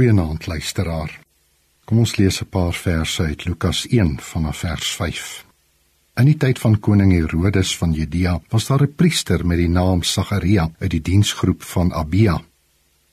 [0.00, 1.10] Goeienaand luisteraar.
[1.84, 5.44] Kom ons lees 'n paar verse uit Lukas 1 vanaf vers 5.
[6.16, 10.02] In die tyd van koning Herodes van Judea was daar 'n priester met die naam
[10.02, 12.42] Sagaria uit die diensgroep van Abia.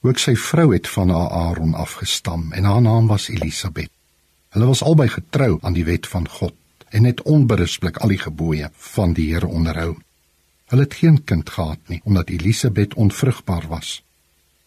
[0.02, 3.90] Ook sy vrou het van Aaron afgestam en haar naam was Elisabet.
[4.50, 6.54] Hulle was albei getrou aan die wet van God
[6.90, 9.98] en het onberispelik al die gebooie van die Here onderhou.
[10.66, 14.07] Hulle het geen kind gehad nie omdat Elisabet onvrugbaar was.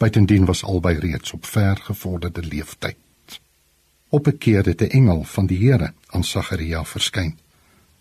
[0.00, 2.96] Buitendien was albei reeds op ver gevorderde leeftyd.
[4.08, 7.38] Op 'n keer het 'n engel van die Here aan Sagaria verskyn.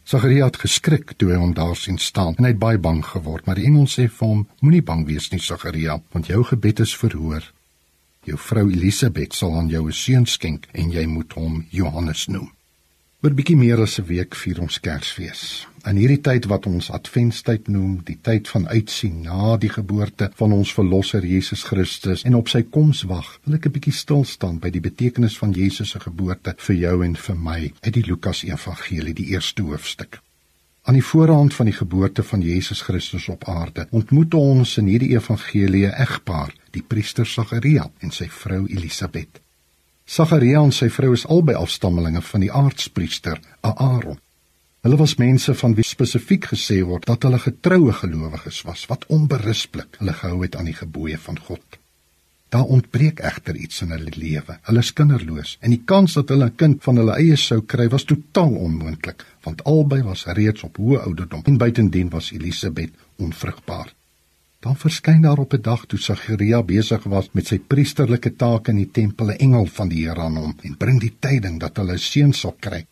[0.03, 3.45] Sagaria het geskrik toe hy hom daar sien staan en hy het baie bang geword,
[3.45, 6.97] maar die engel sê vir hom: Moenie bang wees nie, Sagaria, want jou gebed is
[6.97, 7.53] verhoor.
[8.23, 12.51] Jou vrou Elisabet sal aan jou 'n seun skenk en jy moet hom Johannes noem.
[13.19, 15.67] Oor bietjie meer as 'n week vier ons Kersfees.
[15.89, 20.53] In hierdie tyd wat ons Adventstyd noem, die tyd van uitsien na die geboorte van
[20.55, 24.59] ons verlosser Jesus Christus en op sy koms wag, wil ek 'n bietjie stil staan
[24.59, 28.43] by die betekenis van Jesus se geboorte vir jou en vir my uit die Lukas
[28.43, 30.21] Evangelie, die eerste hoofstuk.
[30.83, 35.11] Aan die voorhand van die geboorte van Jesus Christus op aarde, ontmoet ons in hierdie
[35.11, 39.41] evangelie 'n egpaar, die priester Sagaria en sy vrou Elisabet.
[40.09, 44.17] Sagaria en sy vrou is albei afstammelinge van die aardspriester Aaron.
[44.81, 49.99] Hulle was mense van wie spesifiek gesê word dat hulle getroue gelowiges was wat onberispelik
[49.99, 51.77] hulle gehou het aan die gebooie van God.
[52.49, 54.57] Daar ontbreek egter iets in hulle lewe.
[54.71, 57.87] Hulle is kinderloos en die kans dat hulle 'n kind van hulle eie sou kry
[57.93, 63.93] was totaal onmoontlik, want albei was reeds op hoë ouderdom en buitendien was Elisabet onvrugbaar.
[64.59, 68.77] Dan verskyn daar op 'n dag toe Sagaria besig was met sy priesterlike take in
[68.77, 71.93] die tempel 'n engel van die Here aan hom en bring die tyding dat hulle
[71.93, 72.85] 'n seun sal kry.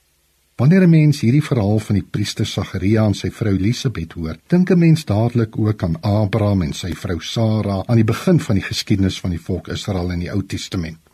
[0.56, 4.72] Wanneer 'n mens hierdie verhaal van die priester Sagaria en sy vrou Elisabet hoor, dink
[4.72, 8.64] 'n mens dadelik ook aan Abraham en sy vrou Sara aan die begin van die
[8.64, 11.07] geskiedenis van die volk Israel in die Ou Testament.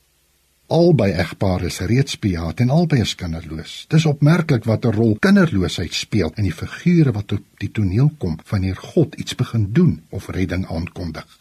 [0.74, 3.74] Albei egpare is reeds bejaard en albei is kinderloos.
[3.94, 8.40] Dis opmerklik wat 'n rol kinderloosheid speel in die figure wat op die toneel kom
[8.50, 11.38] wanneer God iets begin doen of redding aankondig.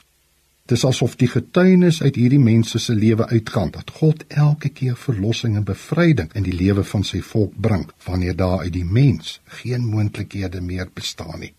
[0.67, 5.57] Dis asof die getuienis uit hierdie mense se lewe uitgaan dat God elke keer verlossing
[5.57, 9.87] en bevryding in die lewe van sy volk bring wanneer daar uit die mens geen
[9.87, 11.55] moontlikhede meer bestaan nie.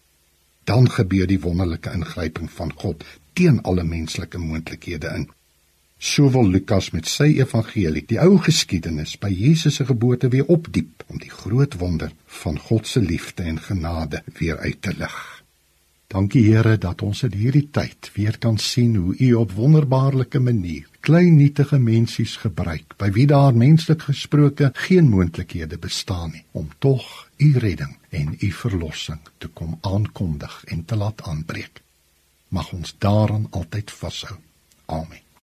[0.63, 5.29] Dan gebeur die wonderlike ingryping van God teen alle menslike moontlikhede in.
[6.03, 11.05] So wil Lukas met sy evangelie die ou geskiedenis by Jesus se geboorte weer opdiep
[11.07, 15.15] om die groot wonder van God se liefde en genade weer uit te lig.
[16.11, 20.91] Dankie Here dat ons in hierdie tyd weer kan sien hoe U op wonderbaarlike manier
[20.99, 27.07] klein nietige mensies gebruik by wie daar menslik gesproke geen moontlikhede bestaan nie om tog
[27.39, 31.79] U redding en U verlossing te kom aankondig en te laat aanbreek.
[32.51, 34.41] Mag ons daaraan altyd vashou.
[34.85, 35.23] Amen.